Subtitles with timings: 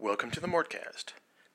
[0.00, 1.06] Welcome to the Mortcast.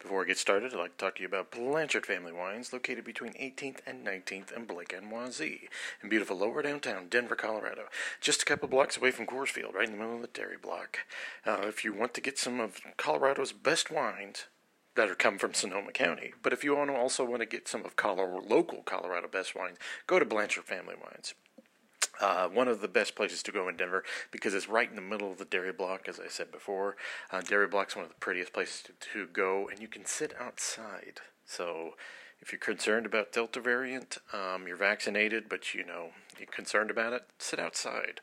[0.02, 3.06] Before I get started, I'd like to talk to you about Blanchard Family Wines, located
[3.06, 5.70] between 18th and 19th and Blake and Wazee,
[6.04, 7.84] in beautiful lower downtown Denver, Colorado.
[8.20, 10.58] Just a couple blocks away from Coors Field, right in the middle of the dairy
[10.62, 11.00] block.
[11.46, 14.48] Uh, if you want to get some of Colorado's best wines,
[14.96, 16.34] that are come from Sonoma County.
[16.44, 20.20] But if you also want to get some of Colorado, local Colorado best wines, go
[20.20, 21.34] to Blanchard Family Wines.
[22.22, 25.02] Uh, one of the best places to go in Denver because it's right in the
[25.02, 26.96] middle of the dairy block, as I said before.
[27.32, 30.34] Uh, dairy block's one of the prettiest places to, to go, and you can sit
[30.40, 31.22] outside.
[31.46, 31.96] So,
[32.40, 37.14] if you're concerned about Delta variant, um, you're vaccinated, but you know you're concerned about
[37.14, 38.20] it, sit outside,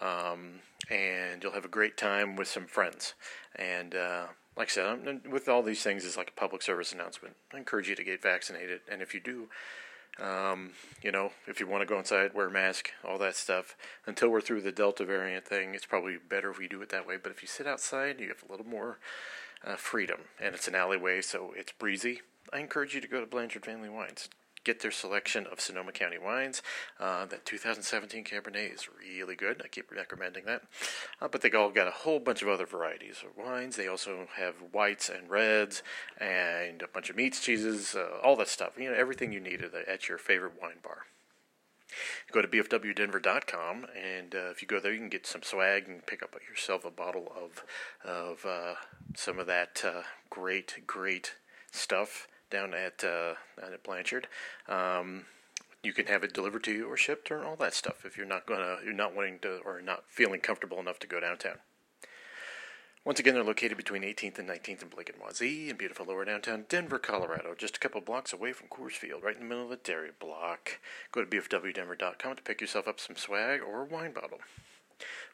[0.00, 3.14] um, and you'll have a great time with some friends.
[3.54, 6.92] And uh, like I said, I'm, with all these things, it's like a public service
[6.92, 7.36] announcement.
[7.52, 9.48] I encourage you to get vaccinated, and if you do,
[10.20, 10.70] um,
[11.02, 13.76] you know, if you want to go inside, wear a mask, all that stuff.
[14.06, 17.06] Until we're through the Delta variant thing, it's probably better if we do it that
[17.06, 17.16] way.
[17.22, 18.98] But if you sit outside, you have a little more
[19.64, 22.22] uh, freedom, and it's an alleyway, so it's breezy.
[22.52, 24.28] I encourage you to go to Blanchard Family Wines
[24.66, 26.60] get their selection of Sonoma County wines.
[26.98, 29.62] Uh, that 2017 Cabernet is really good.
[29.64, 30.62] I keep recommending that.
[31.20, 33.76] Uh, but they all got a whole bunch of other varieties of wines.
[33.76, 35.84] They also have whites and reds
[36.18, 38.72] and a bunch of meats, cheeses, uh, all that stuff.
[38.76, 41.04] You know, everything you need at your favorite wine bar.
[42.32, 46.04] Go to bfwdenver.com, and uh, if you go there, you can get some swag and
[46.04, 47.64] pick up yourself a bottle of
[48.04, 48.74] of uh,
[49.14, 51.34] some of that uh, great, great
[51.70, 54.28] stuff down at uh, down at Blanchard.
[54.68, 55.26] Um,
[55.82, 58.26] you can have it delivered to you or shipped or all that stuff if you're
[58.26, 61.58] not gonna you're not wanting to or not feeling comfortable enough to go downtown.
[63.04, 66.24] Once again, they're located between 18th and 19th and Blake and Wazee in beautiful lower
[66.24, 69.62] downtown Denver, Colorado, just a couple blocks away from Coors Field, right in the middle
[69.62, 70.80] of the dairy block.
[71.12, 74.40] Go to bfwdenver.com to pick yourself up some swag or a wine bottle.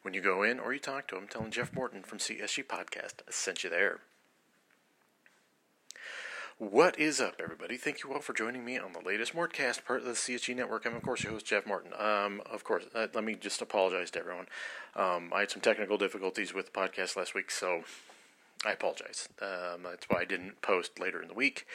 [0.03, 2.67] When you go in or you talk to them, tell them Jeff Morton from CSG
[2.67, 4.01] Podcast I sent you there.
[6.71, 7.75] What is up, everybody?
[7.75, 10.85] Thank you all for joining me on the latest Mortcast, part of the CSG Network.
[10.85, 11.91] I'm, of course, your host, Jeff Morton.
[11.99, 14.45] Um, of course, uh, let me just apologize to everyone.
[14.95, 17.83] Um, I had some technical difficulties with the podcast last week, so
[18.65, 19.27] I apologize.
[19.41, 21.67] Um, that's why I didn't post later in the week,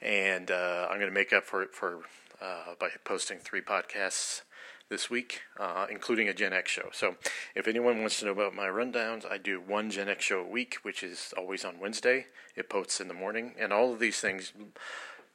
[0.00, 2.02] and uh, I'm going to make up for it for
[2.40, 4.42] uh, by posting three podcasts
[4.88, 6.88] this week, uh, including a Gen X show.
[6.92, 7.16] So,
[7.54, 10.48] if anyone wants to know about my rundowns, I do one Gen X show a
[10.48, 12.26] week, which is always on Wednesday.
[12.54, 14.52] It posts in the morning, and all of these things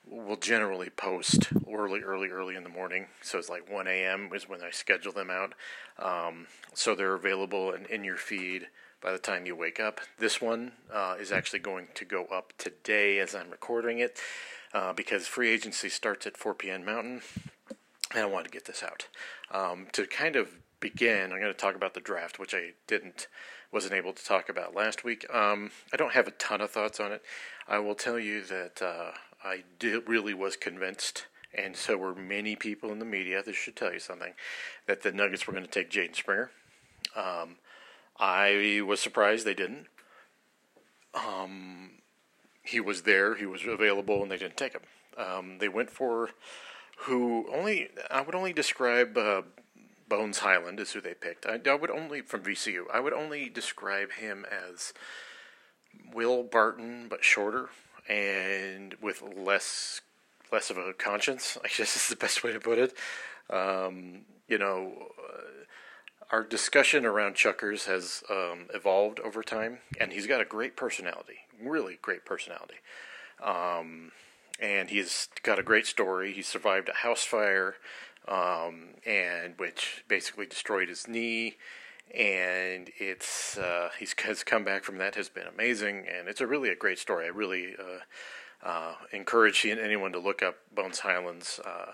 [0.07, 3.07] will generally post early, early, early in the morning.
[3.21, 4.29] So it's like 1 a.m.
[4.33, 5.53] is when I schedule them out.
[5.99, 8.67] Um, so they're available and in your feed
[9.01, 10.01] by the time you wake up.
[10.19, 14.19] This one uh, is actually going to go up today as I'm recording it
[14.73, 16.83] uh, because free agency starts at 4 p.m.
[16.83, 17.21] Mountain
[18.13, 19.07] and I wanted to get this out.
[19.51, 20.49] Um, to kind of
[20.79, 23.27] begin, I'm going to talk about the draft, which I didn't,
[23.71, 25.25] wasn't able to talk about last week.
[25.33, 27.21] Um, I don't have a ton of thoughts on it.
[27.67, 29.11] I will tell you that uh,
[29.43, 33.43] I did, really was convinced, and so were many people in the media.
[33.43, 34.33] This should tell you something
[34.87, 36.51] that the Nuggets were going to take Jaden Springer.
[37.15, 37.57] Um,
[38.19, 39.87] I was surprised they didn't.
[41.13, 41.91] Um,
[42.63, 44.81] he was there, he was available, and they didn't take him.
[45.17, 46.29] Um, they went for
[47.03, 49.41] who only I would only describe uh,
[50.07, 51.45] Bones Hyland is who they picked.
[51.45, 52.83] I, I, would only from VCU.
[52.93, 54.93] I would only describe him as
[56.13, 57.69] Will Barton, but shorter
[58.09, 60.01] and with less
[60.51, 61.57] less of a conscience.
[61.63, 62.93] I guess is the best way to put it.
[63.49, 65.65] Um, you know, uh,
[66.31, 71.39] our discussion around Chuckers has um, evolved over time, and he's got a great personality,
[71.61, 72.75] really great personality.
[73.43, 74.11] Um,
[74.61, 76.31] and he's got a great story.
[76.31, 77.75] He survived a house fire,
[78.27, 81.57] um, and which basically destroyed his knee.
[82.13, 86.47] And it's uh, he's has come back from that has been amazing, and it's a
[86.47, 87.25] really a great story.
[87.25, 91.93] I really uh, uh, encourage anyone to look up Bones Hyland's uh,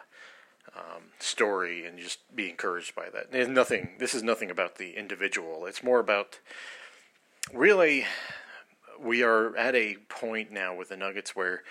[0.75, 3.31] um, story and just be encouraged by that.
[3.31, 3.91] There's nothing.
[3.99, 5.65] This is nothing about the individual.
[5.65, 6.39] It's more about
[7.53, 8.05] really.
[8.99, 11.61] We are at a point now with the Nuggets where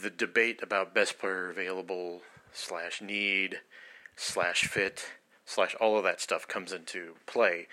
[0.00, 2.22] the debate about best player available
[2.52, 3.60] slash need
[4.16, 5.06] slash fit
[5.44, 7.66] slash all of that stuff comes into play.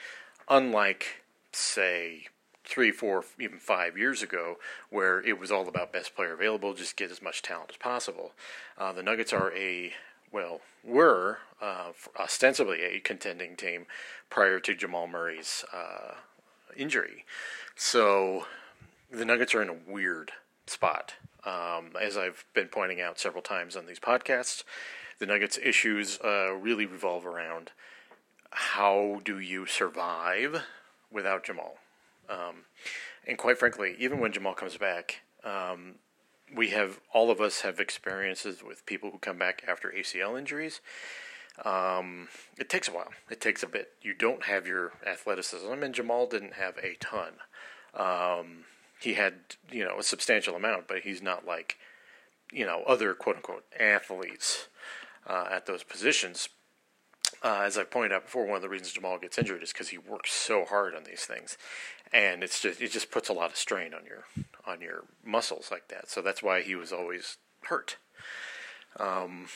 [0.50, 2.26] Unlike, say,
[2.66, 4.58] three, four, even five years ago,
[4.90, 8.32] where it was all about best player available, just get as much talent as possible.
[8.78, 9.94] Uh, the Nuggets are a
[10.32, 13.86] well, were uh, ostensibly a contending team
[14.30, 16.16] prior to Jamal Murray's uh,
[16.78, 17.26] injury.
[17.76, 18.46] So
[19.12, 20.32] the Nuggets are in a weird
[20.68, 21.16] spot.
[21.46, 24.64] Um, as I've been pointing out several times on these podcasts,
[25.20, 27.72] the Nuggets' issues uh, really revolve around
[28.52, 30.64] how do you survive
[31.12, 31.76] without Jamal.
[32.30, 32.66] Um,
[33.28, 35.96] and quite frankly, even when Jamal comes back, um,
[36.56, 40.82] we have all of us have experiences with people who come back after ACL injuries.
[41.64, 43.10] Um, it takes a while.
[43.30, 43.90] It takes a bit.
[44.02, 47.34] You don't have your athleticism, and Jamal didn't have a ton.
[47.94, 48.66] Um,
[49.02, 49.34] he had,
[49.72, 51.78] you know, a substantial amount, but he's not like,
[52.52, 54.68] you know, other quote unquote athletes
[55.28, 56.50] uh, at those positions.
[57.42, 59.90] Uh, as I pointed out before, one of the reasons Jamal gets injured is because
[59.90, 61.58] he works so hard on these things,
[62.12, 64.26] and it's just it just puts a lot of strain on your
[64.66, 66.10] on your muscles like that.
[66.10, 67.98] So that's why he was always hurt.
[69.00, 69.48] Um,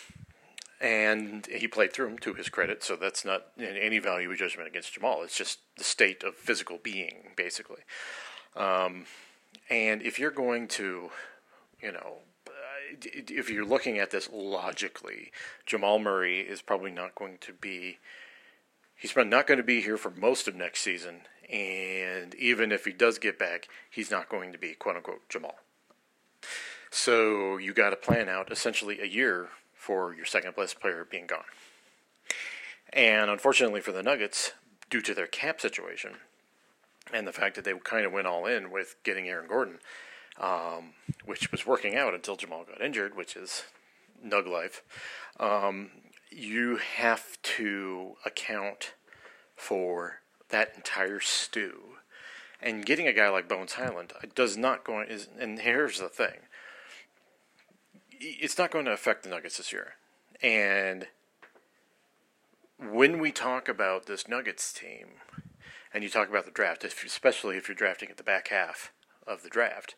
[0.80, 2.84] and he played through them to his credit.
[2.84, 5.24] So that's not any value judgment against Jamal.
[5.24, 7.82] It's just the state of physical being, basically.
[8.56, 9.06] Um,
[9.70, 11.10] and if you're going to,
[11.82, 12.18] you know,
[13.02, 15.32] if you're looking at this logically,
[15.66, 17.98] Jamal Murray is probably not going to be.
[18.96, 21.22] He's probably not going to be here for most of next season,
[21.52, 25.56] and even if he does get back, he's not going to be quote unquote Jamal.
[26.92, 31.26] So you got to plan out essentially a year for your second best player being
[31.26, 31.44] gone.
[32.94, 34.54] And unfortunately for the Nuggets,
[34.90, 36.18] due to their cap situation
[37.12, 39.80] and the fact that they kind of went all in with getting Aaron Gordon,
[40.40, 40.94] um,
[41.26, 43.64] which was working out until Jamal got injured, which is
[44.26, 44.84] Nug life.
[45.40, 45.92] Um,
[46.32, 48.94] you have to account
[49.56, 51.80] for that entire stew.
[52.62, 56.40] And getting a guy like Bones Hyland does not going is and here's the thing.
[58.20, 59.96] It's not going to affect the Nuggets this year.
[60.42, 61.08] And
[62.80, 65.08] when we talk about this Nuggets team,
[65.94, 68.92] and you talk about the draft, especially if you're drafting at the back half,
[69.28, 69.96] of the draft.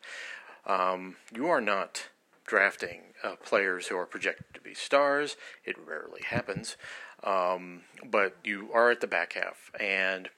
[0.66, 2.08] Um, you are not
[2.46, 5.36] drafting uh, players who are projected to be stars.
[5.64, 6.76] It rarely happens,
[7.24, 10.28] um, but you are at the back half, and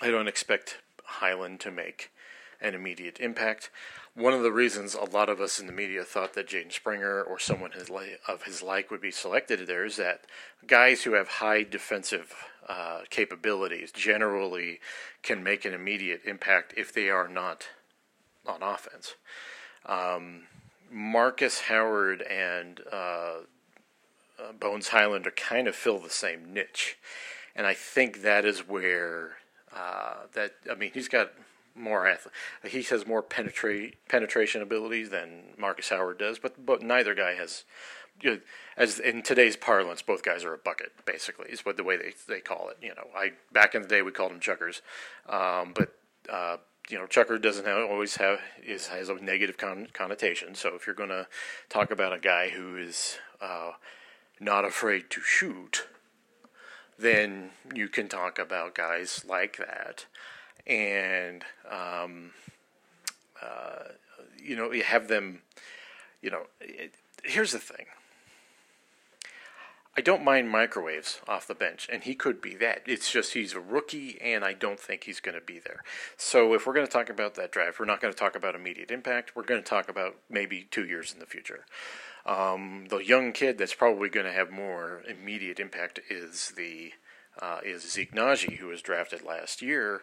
[0.00, 2.10] I don't expect Hyland to make
[2.60, 3.70] an immediate impact.
[4.14, 7.22] One of the reasons a lot of us in the media thought that Jaden Springer
[7.22, 10.26] or someone of his like would be selected there is that
[10.66, 12.34] guys who have high defensive
[12.68, 14.80] uh, capabilities generally
[15.22, 17.68] can make an immediate impact if they are not
[18.46, 19.14] on offense.
[19.86, 20.42] Um,
[20.90, 23.40] Markus Howard and uh,
[24.38, 26.98] uh, Bones Highlander kind of fill the same niche,
[27.56, 29.36] and I think that is where
[29.74, 31.32] uh, that I mean he's got
[31.74, 32.34] more athlete.
[32.68, 37.64] He has more penetrate penetration abilities than Markus Howard does, but but neither guy has.
[38.20, 38.40] You know,
[38.76, 40.92] as in today's parlance, both guys are a bucket.
[41.04, 42.76] Basically, is what the way they they call it.
[42.80, 44.82] You know, I back in the day we called them chuckers,
[45.28, 45.94] um, but
[46.30, 46.58] uh,
[46.88, 50.54] you know, chucker doesn't have, always have is has a negative con- connotation.
[50.54, 51.26] So if you're going to
[51.68, 53.72] talk about a guy who is uh,
[54.40, 55.86] not afraid to shoot,
[56.98, 60.06] then you can talk about guys like that,
[60.66, 62.30] and um,
[63.42, 63.88] uh,
[64.42, 65.42] you know, you have them.
[66.20, 66.94] You know, it,
[67.24, 67.86] here's the thing.
[69.94, 72.82] I don't mind microwaves off the bench, and he could be that.
[72.86, 75.82] It's just he's a rookie, and I don't think he's going to be there.
[76.16, 78.54] So if we're going to talk about that draft, we're not going to talk about
[78.54, 79.36] immediate impact.
[79.36, 81.66] We're going to talk about maybe two years in the future.
[82.24, 86.92] Um, the young kid that's probably going to have more immediate impact is the
[87.40, 90.02] uh, is Zeke Nnaji, who was drafted last year,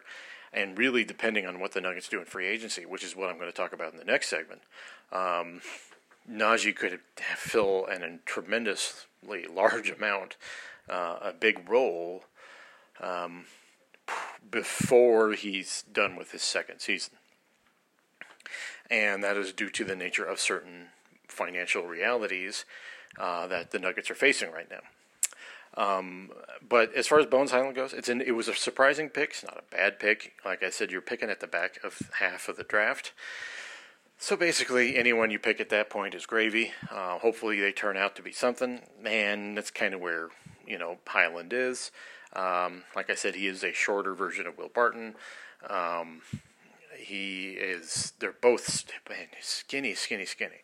[0.52, 3.36] and really depending on what the Nuggets do in free agency, which is what I'm
[3.36, 4.62] going to talk about in the next segment.
[5.12, 5.60] Um,
[6.30, 7.00] Nnaji could
[7.36, 10.36] fill an, a tremendously large amount,
[10.88, 12.24] uh, a big role,
[13.00, 13.44] um,
[14.50, 17.14] before he's done with his second season.
[18.90, 20.88] And that is due to the nature of certain
[21.28, 22.64] financial realities
[23.18, 24.80] uh, that the Nuggets are facing right now.
[25.76, 26.30] Um,
[26.66, 29.30] but as far as Bones Hyland goes, it's an, it was a surprising pick.
[29.30, 30.32] It's not a bad pick.
[30.44, 33.12] Like I said, you're picking at the back of half of the draft.
[34.18, 36.72] So basically, anyone you pick at that point is gravy.
[36.90, 40.28] Uh, hopefully, they turn out to be something, and that's kind of where
[40.66, 41.90] you know Hyland is.
[42.34, 45.14] Um, like I said, he is a shorter version of Will Barton.
[45.68, 46.20] Um,
[46.96, 48.12] he is.
[48.18, 50.60] They're both man, skinny, skinny, skinny,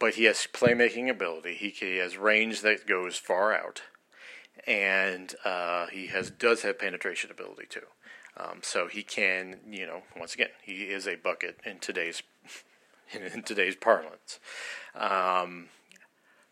[0.00, 1.54] but he has playmaking ability.
[1.54, 3.82] He, he has range that goes far out,
[4.66, 7.86] and uh, he has does have penetration ability too.
[8.36, 12.22] Um, so he can, you know, once again, he is a bucket in today's
[13.12, 14.40] in, today's parlance.
[14.94, 15.68] Um,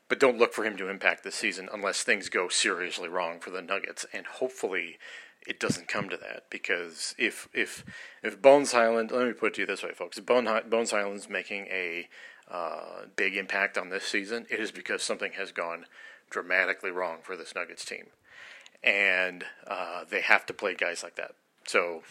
[0.09, 3.51] but don't look for him to impact this season unless things go seriously wrong for
[3.51, 4.99] the Nuggets, and hopefully
[5.47, 7.85] it doesn't come to that because if if
[8.23, 11.29] if Bones Hyland, let me put it to you this way, folks, if Bones Hyland's
[11.29, 12.09] making a
[12.51, 15.87] uh, big impact on this season, it is because something has gone
[16.31, 18.07] dramatically wrong for this Nuggets team,
[18.83, 21.35] and uh, they have to play guys like that.
[21.67, 22.03] So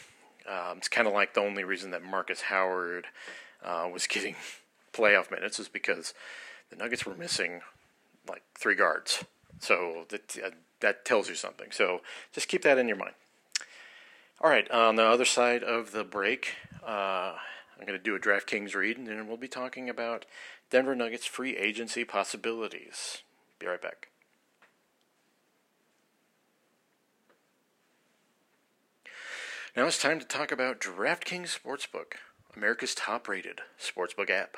[0.47, 3.05] Um, it's kind of like the only reason that Markus Howard
[3.63, 4.35] uh, was getting
[4.93, 6.13] playoff minutes is because
[6.69, 7.61] the Nuggets were missing
[8.27, 9.23] like three guards.
[9.59, 10.49] So that uh,
[10.79, 11.71] that tells you something.
[11.71, 13.13] So just keep that in your mind.
[14.41, 17.35] All right, on the other side of the break, uh,
[17.77, 20.25] I'm going to do a DraftKings read, and then we'll be talking about
[20.69, 23.17] Denver Nuggets free agency possibilities.
[23.59, 24.08] Be right back.
[29.75, 32.13] Now it's time to talk about DraftKings Sportsbook,
[32.57, 34.57] America's top rated sportsbook app.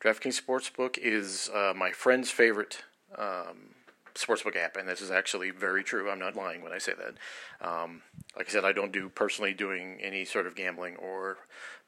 [0.00, 2.84] DraftKings Sportsbook is uh, my friend's favorite
[3.18, 3.74] um,
[4.14, 6.08] sportsbook app, and this is actually very true.
[6.08, 7.68] I'm not lying when I say that.
[7.68, 8.02] Um,
[8.36, 11.38] like I said, I don't do personally doing any sort of gambling or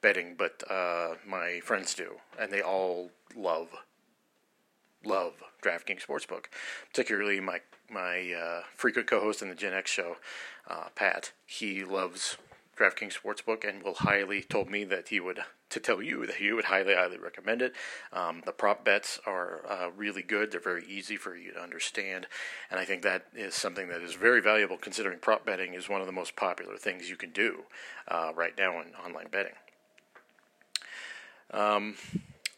[0.01, 3.69] betting, but uh, my friends do, and they all love
[5.05, 6.45] love DraftKings Sportsbook,
[6.89, 10.17] particularly my my uh, frequent co-host in the Gen X show,
[10.67, 11.31] uh, Pat.
[11.45, 12.37] He loves
[12.77, 16.51] DraftKings Sportsbook and will highly told me that he would to tell you that he
[16.51, 17.73] would highly highly recommend it.
[18.13, 20.51] Um, the prop bets are uh, really good.
[20.51, 22.27] They're very easy for you to understand,
[22.69, 26.01] and I think that is something that is very valuable considering prop betting is one
[26.01, 27.63] of the most popular things you can do
[28.07, 29.55] uh, right now in online betting.
[31.51, 31.95] Um,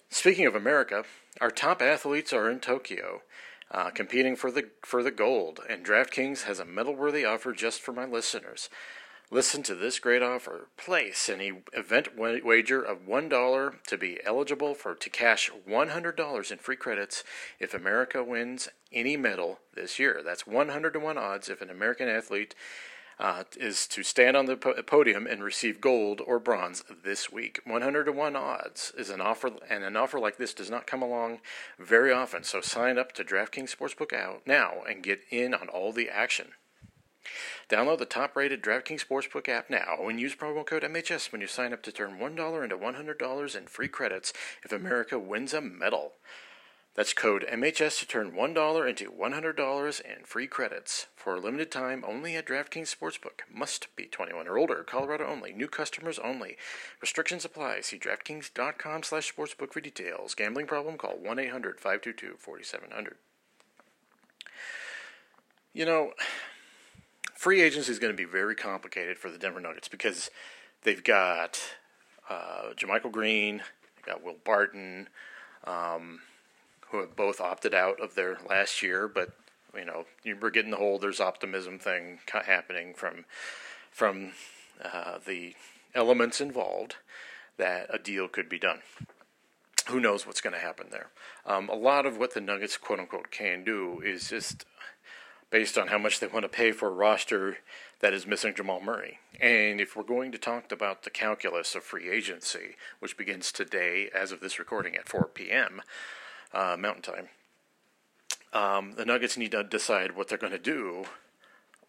[0.10, 1.04] speaking of America,
[1.42, 3.22] our top athletes are in Tokyo.
[3.70, 7.92] Uh, competing for the for the gold, and DraftKings has a medal-worthy offer just for
[7.92, 8.70] my listeners.
[9.30, 10.70] Listen to this great offer.
[10.78, 16.78] Place any event wager of $1 to be eligible for to cash $100 in free
[16.78, 17.26] credits
[17.60, 20.22] if America wins any medal this year.
[20.24, 22.56] That's 100 to 1 odds if an American athlete
[23.20, 27.60] uh, is to stand on the podium and receive gold or bronze this week.
[27.66, 31.02] 100 to 1 odds is an offer, and an offer like this does not come
[31.02, 31.40] along
[31.80, 32.44] very often.
[32.44, 36.50] So sign up to DraftKings Sportsbook out now and get in on all the action.
[37.70, 41.48] Download the top rated DraftKings Sportsbook app now and use promo code MHS when you
[41.48, 44.32] sign up to turn $1 into $100 in free credits
[44.64, 46.14] if America wins a medal.
[46.98, 51.06] That's code MHS to turn $1 into $100 in free credits.
[51.16, 53.42] For a limited time, only at DraftKings Sportsbook.
[53.54, 54.84] Must be 21 or older.
[54.84, 55.54] Colorado only.
[55.54, 56.58] New customers only.
[57.00, 57.82] Restrictions apply.
[57.82, 60.34] See DraftKings.com slash sportsbook for details.
[60.34, 60.98] Gambling problem?
[60.98, 63.14] Call 1-800-522-4700.
[65.74, 66.14] You know
[67.36, 70.32] free agency is going to be very complicated for the Denver Nuggets because
[70.82, 71.60] they've got
[72.28, 73.62] uh, JaMychal Green,
[73.96, 75.08] they've got Will Barton,
[75.64, 76.22] um,
[76.92, 79.32] who have both opted out of their last year, but
[79.76, 80.06] you know
[80.40, 83.26] we're getting the whole there's optimism thing happening from
[83.92, 84.32] from
[84.84, 85.56] uh, the
[85.94, 86.96] elements involved
[87.58, 88.80] that a deal could be done.
[89.88, 91.08] Who knows what's going to happen there?
[91.46, 94.66] Um, a lot of what the Nuggets, quote unquote, can do is just
[95.50, 97.58] based on how much they want to pay for a roster
[98.02, 99.20] that is missing Jamal Murray.
[99.40, 104.10] And if we're going to talk about the calculus of free agency, which begins today
[104.14, 105.82] as of this recording at 4 p.m.
[106.54, 107.28] Uh, Mountain Time,
[108.54, 111.06] um, the Nuggets need to decide what they're going to do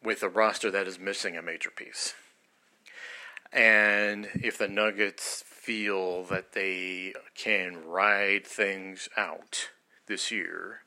[0.03, 2.15] with a roster that is missing a major piece.
[3.53, 9.71] And if the Nuggets feel that they can ride things out
[10.07, 10.81] this year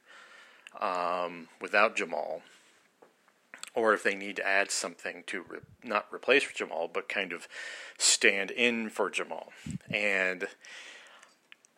[0.79, 2.41] um, without Jamal,
[3.73, 7.47] or if they need to add something to re- not replace Jamal, but kind of
[7.97, 9.51] stand in for Jamal.
[9.89, 10.47] And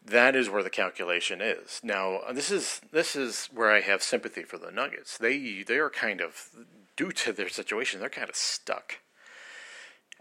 [0.06, 1.80] that is where the calculation is.
[1.84, 5.18] Now, this is this is where I have sympathy for the Nuggets.
[5.18, 6.50] They they are kind of
[6.96, 9.00] due to their situation, they're kind of stuck.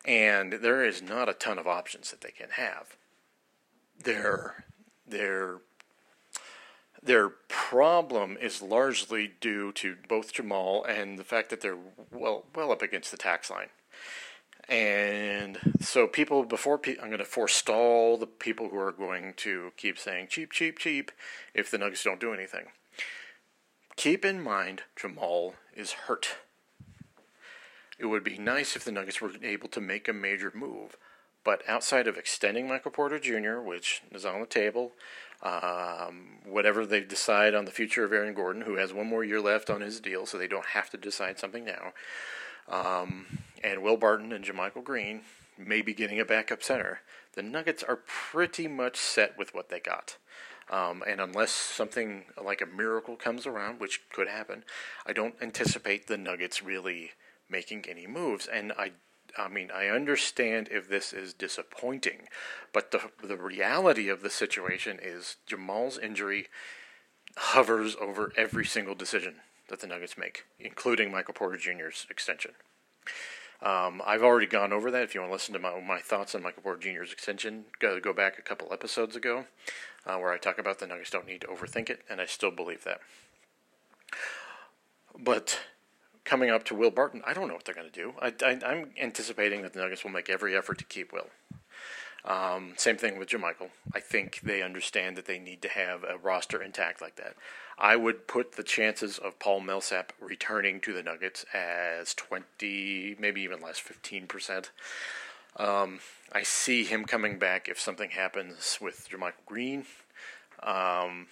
[0.05, 2.97] And there is not a ton of options that they can have.
[4.03, 4.65] They're
[5.07, 5.59] they're
[7.03, 11.79] their problem is largely due to both Jamal and the fact that they're
[12.11, 13.69] well well up against the tax line.
[14.69, 19.73] And so people before pe- I'm going to forestall the people who are going to
[19.77, 21.11] keep saying cheap cheap cheap
[21.53, 22.67] if the Nuggets don't do anything.
[23.97, 26.37] Keep in mind Jamal is hurt.
[27.99, 30.97] It would be nice if the Nuggets were able to make a major move,
[31.45, 34.93] but outside of extending Michael Porter Jr., which is on the table,
[35.43, 39.41] um, whatever they decide on the future of Aaron Gordon, who has one more year
[39.41, 41.93] left on his deal, so they don't have to decide something now.
[42.69, 43.27] Um,
[43.63, 45.23] and Will Barton and JaMychal Green
[45.59, 47.01] may be getting a backup center.
[47.35, 50.17] The Nuggets are pretty much set with what they got.
[50.71, 54.65] Um, and unless something like a miracle comes around, which could happen,
[55.07, 57.13] I don't anticipate the Nuggets really
[57.49, 58.47] making any moves.
[58.47, 58.93] And I
[59.37, 62.29] I mean, I understand if this is disappointing,
[62.73, 66.49] but the the reality of the situation is Jamal's injury
[67.37, 69.37] hovers over every single decision
[69.73, 72.51] that the Nuggets make, including Michael Porter Jr.'s extension.
[73.63, 75.03] Um, I've already gone over that.
[75.03, 77.99] If you want to listen to my, my thoughts on Michael Porter Jr.'s extension, go,
[77.99, 79.47] go back a couple episodes ago
[80.05, 82.51] uh, where I talk about the Nuggets don't need to overthink it, and I still
[82.51, 83.01] believe that.
[85.19, 85.59] But
[86.25, 88.13] coming up to Will Barton, I don't know what they're going to do.
[88.21, 91.29] I, am anticipating that the Nuggets will make every effort to keep Will.
[92.25, 93.71] Um, same thing with JaMychal.
[93.95, 97.35] I think they understand that they need to have a roster intact like that.
[97.79, 103.41] I would put the chances of Paul Millsap returning to the Nuggets as 20, maybe
[103.43, 104.71] even less, 15%.
[105.57, 105.99] Um,
[106.31, 109.87] I see him coming back if something happens with JaMychal Green.
[110.63, 111.27] Um,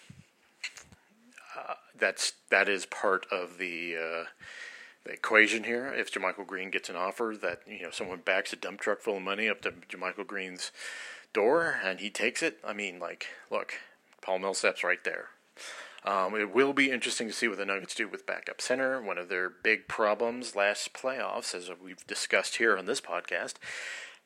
[1.57, 4.25] uh, that's that is part of the, uh,
[5.05, 5.93] the equation here.
[5.93, 9.17] If JaMychal Green gets an offer that you know someone backs a dump truck full
[9.17, 10.73] of money up to JaMychal Green's
[11.33, 13.75] door and he takes it, I mean, like, look,
[14.21, 15.29] Paul Millsap's right there.
[16.05, 19.03] Um, it will be interesting to see what the Nuggets do with backup center.
[19.03, 23.55] One of their big problems last playoffs, as we've discussed here on this podcast,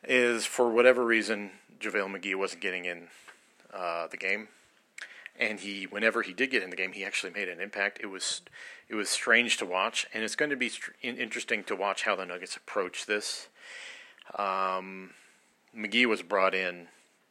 [0.05, 1.51] is for whatever reason
[1.81, 3.09] JaVale McGee wasn't getting in
[3.73, 4.49] uh, the game,
[5.37, 7.99] and he, whenever he did get in the game, he actually made an impact.
[8.01, 8.43] It was,
[8.89, 10.71] it was strange to watch, and it's going to be
[11.03, 13.49] interesting to watch how the Nuggets approach this.
[14.39, 15.11] Um,
[15.77, 16.89] McGee was brought in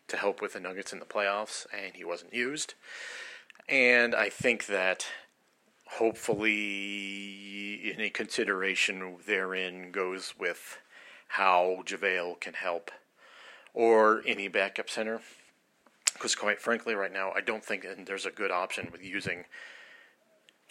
[0.08, 2.74] to help with the Nuggets in the playoffs, and he wasn't used.
[3.70, 5.08] And I think that
[5.86, 10.80] hopefully any consideration therein goes with
[11.30, 12.92] how JaVale can help
[13.74, 15.22] or any backup center.
[16.14, 19.46] Because quite frankly, right now, I don't think there's a good option with using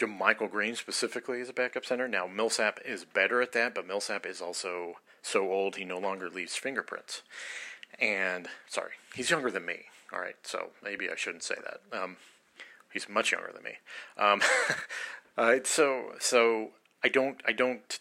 [0.06, 2.08] Michael Green specifically as a backup center.
[2.08, 6.28] Now, Millsap is better at that, but Millsap is also so old he no longer
[6.28, 7.22] leaves fingerprints.
[7.98, 9.86] And, sorry, he's younger than me.
[10.12, 11.98] All right, so maybe I shouldn't say that.
[11.98, 12.16] Um,
[12.92, 13.78] He's much younger than me.
[14.18, 14.42] Um,
[15.38, 16.70] uh, so so
[17.02, 17.98] I don't I don't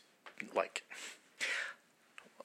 [0.56, 0.84] like.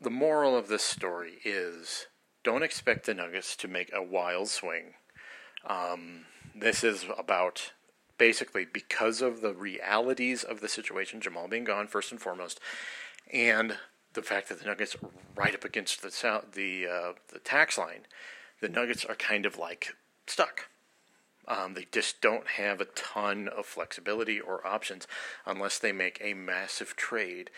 [0.01, 2.07] The moral of this story is
[2.45, 4.95] don't expect the Nuggets to make a wild swing.
[5.67, 7.73] Um, this is about
[8.19, 12.61] basically because of the realities of the situation, Jamal being gone first and foremost,
[13.33, 13.77] and
[14.15, 18.07] the fact that the Nuggets are right up against the the uh, the tax line.
[18.61, 19.95] The Nuggets are kind of like
[20.27, 20.69] stuck.
[21.47, 25.07] Um, they just don't have a ton of flexibility or options
[25.45, 27.51] unless they make a massive trade.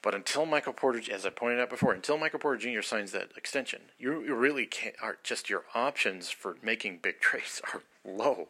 [0.00, 2.82] But until Michael Porter, as I pointed out before, until Michael Porter Jr.
[2.82, 4.94] signs that extension, you, really can't.
[5.02, 8.48] Are just your options for making big trades are low.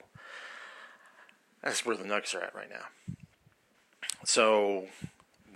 [1.62, 2.86] That's where the Nuggets are at right now.
[4.24, 4.86] So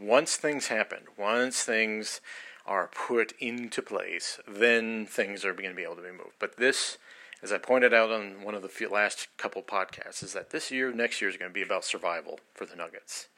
[0.00, 2.20] once things happen, once things
[2.66, 6.36] are put into place, then things are going to be able to be moved.
[6.38, 6.98] But this
[7.42, 10.92] as I pointed out on one of the last couple podcasts, is that this year,
[10.92, 13.28] next year is going to be about survival for the Nuggets.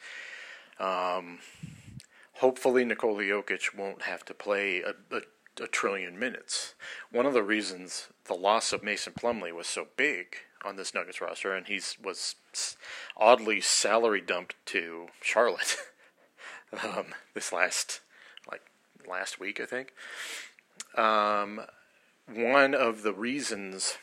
[0.78, 1.38] Um,
[2.34, 5.22] hopefully, Nikola Jokic won't have to play a, a,
[5.62, 6.74] a, trillion minutes.
[7.10, 11.20] One of the reasons the loss of Mason Plumlee was so big on this Nuggets
[11.20, 12.36] roster, and he was
[13.16, 15.76] oddly salary dumped to Charlotte
[16.82, 18.00] um, this last
[18.50, 18.62] like
[19.08, 19.92] last week, I think.
[20.96, 21.62] Um,
[22.26, 23.98] one of the reasons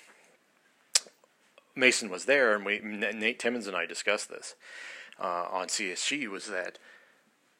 [1.76, 4.56] Mason was there, and we Nate Timmons and I discussed this
[5.20, 6.78] uh, on CSG, was that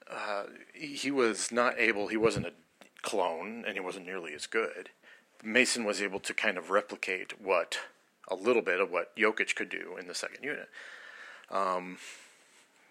[0.10, 2.08] uh, he was not able.
[2.08, 2.54] He wasn't a
[3.02, 4.90] clone, and he wasn't nearly as good.
[5.44, 7.80] Mason was able to kind of replicate what
[8.28, 10.70] a little bit of what Jokic could do in the second unit.
[11.50, 11.98] Um,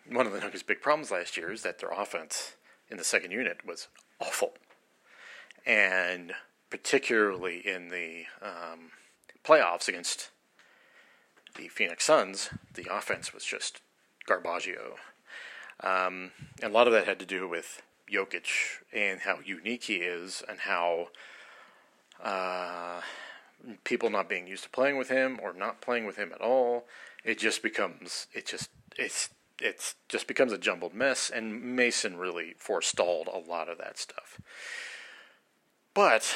[0.09, 2.55] one of the Nuggets' big problems last year is that their offense
[2.91, 3.89] in the second unit was
[4.21, 4.55] awful,
[5.65, 6.33] and
[6.69, 8.91] particularly in the um,
[9.45, 10.31] playoffs against
[11.57, 13.81] the Phoenix Suns, the offense was just
[14.29, 14.95] garbaggio.
[15.83, 18.49] Um, and a lot of that had to do with Jokic
[18.93, 21.09] and how unique he is and how
[22.23, 23.01] uh,
[23.85, 26.87] people not being used to playing with him or not playing with him at all.
[27.25, 31.31] It just becomes it just it's it's just becomes a jumbled mess.
[31.31, 34.41] And Mason really forestalled a lot of that stuff.
[35.93, 36.35] But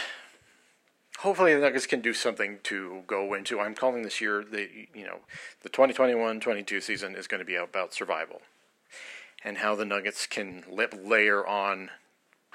[1.19, 3.61] hopefully the Nuggets can do something to go into.
[3.61, 5.21] I'm calling this year the you know
[5.63, 8.43] the 2021-22 season is going to be about survival
[9.43, 11.91] and how the Nuggets can layer on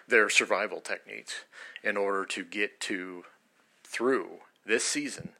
[0.07, 1.45] their survival techniques
[1.83, 3.23] in order to get to
[3.83, 5.31] through this season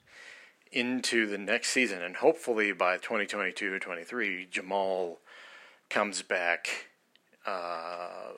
[0.71, 5.19] into the next season and hopefully by 2022-23 Jamal
[5.89, 6.87] comes back
[7.45, 8.31] uh,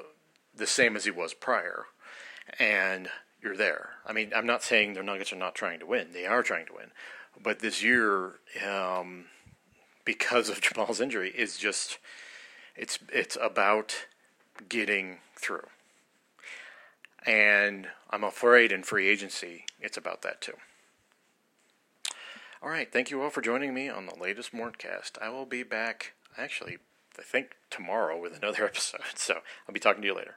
[0.55, 1.85] the same as he was prior
[2.59, 3.09] and
[3.41, 3.91] you're there.
[4.05, 6.67] I mean, I'm not saying the Nuggets are not trying to win; they are trying
[6.67, 6.91] to win.
[7.41, 8.33] But this year,
[8.67, 9.25] um,
[10.05, 11.97] because of Jamal's injury, is just
[12.75, 14.05] it's it's about
[14.69, 15.67] getting through.
[17.25, 20.53] And I'm afraid in free agency, it's about that too.
[22.63, 25.13] All right, thank you all for joining me on the latest Mortcast.
[25.19, 26.77] I will be back, actually,
[27.17, 29.01] I think tomorrow with another episode.
[29.15, 30.35] So I'll be talking to you later.